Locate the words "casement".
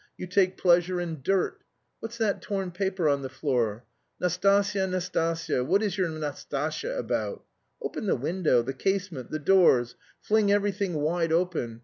8.73-9.29